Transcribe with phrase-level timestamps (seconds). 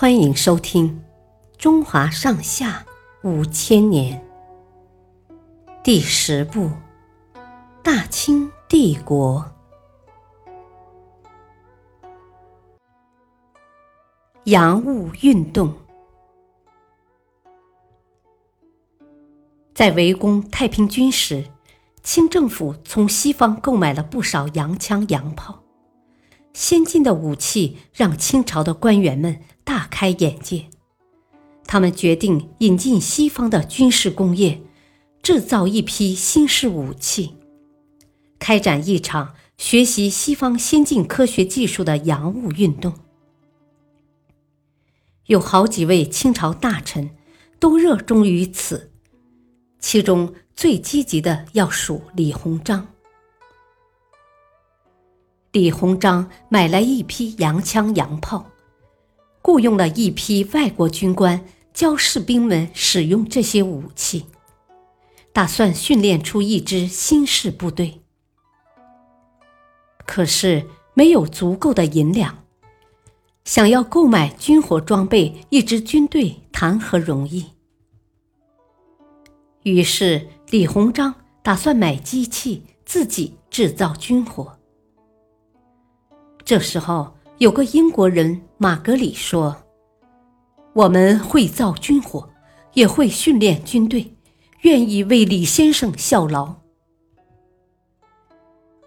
[0.00, 0.98] 欢迎收听
[1.58, 2.86] 《中华上下
[3.22, 4.18] 五千年》
[5.84, 6.60] 第十部
[7.82, 9.44] 《大清帝国》。
[14.44, 15.74] 洋务运动
[19.74, 21.44] 在围攻太平军时，
[22.02, 25.62] 清政府从西方购买了不少洋枪洋炮。
[26.60, 30.66] 先进的武器让清朝的官员们大开眼界，
[31.64, 34.60] 他们决定引进西方的军事工业，
[35.22, 37.34] 制造一批新式武器，
[38.38, 42.92] 开展一场学习西方先进科学技术的洋务运动。
[45.28, 47.08] 有好几位清朝大臣
[47.58, 48.90] 都热衷于此，
[49.78, 52.89] 其中最积极的要数李鸿章。
[55.52, 58.46] 李鸿章买来一批洋枪洋炮，
[59.42, 64.26] 雇佣了一批外国军官教士兵们使用这些武器，
[65.32, 68.00] 打算训练出一支新式部队。
[70.06, 72.44] 可是没有足够的银两，
[73.44, 77.46] 想要购买军火装备一支军队谈何容易？
[79.64, 81.12] 于是李鸿章
[81.42, 84.59] 打算买机器，自己制造军火。
[86.50, 89.56] 这时候，有个英国人马格里说
[90.74, 92.28] ：“我们会造军火，
[92.72, 94.16] 也会训练军队，
[94.62, 96.56] 愿意为李先生效劳。”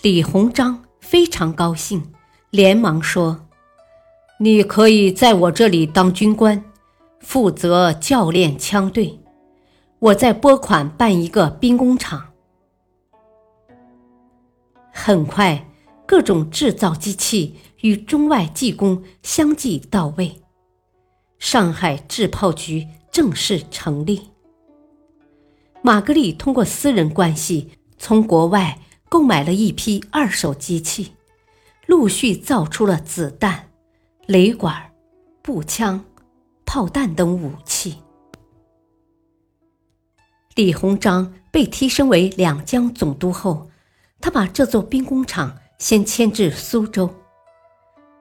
[0.00, 2.14] 李鸿章非常高兴，
[2.48, 3.46] 连忙说
[4.40, 6.64] ：“你可以在我这里当军官，
[7.18, 9.20] 负责教练枪队，
[9.98, 12.28] 我再拨款办一个兵工厂。”
[14.90, 15.66] 很快。
[16.10, 20.42] 各种制造机器与中外技工相继到位，
[21.38, 24.20] 上海制炮局正式成立。
[25.82, 31.12] 马格里通过私人关系从国外购买了一批二手机器，
[31.86, 33.68] 陆续造出了子弹、
[34.26, 34.90] 雷管、
[35.42, 36.04] 步枪、
[36.66, 37.98] 炮弹等武器。
[40.56, 43.70] 李鸿章被提升为两江总督后，
[44.20, 45.56] 他把这座兵工厂。
[45.80, 47.08] 先迁至苏州，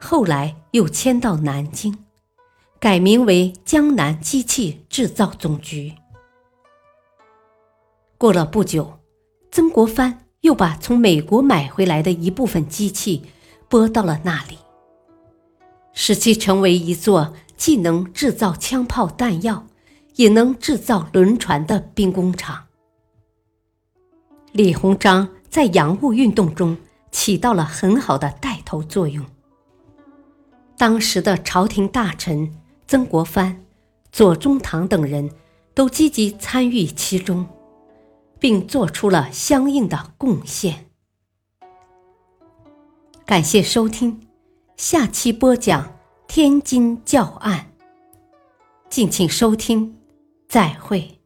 [0.00, 1.96] 后来又迁到南京，
[2.80, 5.94] 改名为江南机器制造总局。
[8.18, 8.98] 过了不久，
[9.52, 13.22] 曾国藩又把从美国买回来的一部分机器
[13.68, 14.58] 拨到了那里，
[15.92, 19.64] 使其成为一座既能制造枪炮弹药，
[20.16, 22.66] 也能制造轮船的兵工厂。
[24.50, 26.76] 李鸿章在洋务运动中。
[27.14, 29.24] 起到了很好的带头作用。
[30.76, 32.52] 当时的朝廷大臣
[32.88, 33.64] 曾国藩、
[34.10, 35.30] 左宗棠等人
[35.74, 37.46] 都积极参与其中，
[38.40, 40.86] 并做出了相应的贡献。
[43.24, 44.20] 感谢收听，
[44.76, 47.70] 下期播讲天津教案。
[48.90, 49.96] 敬请收听，
[50.48, 51.20] 再会。